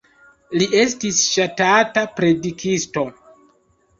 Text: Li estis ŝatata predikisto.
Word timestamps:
Li 0.59 0.67
estis 0.83 1.19
ŝatata 1.33 2.03
predikisto. 2.21 3.03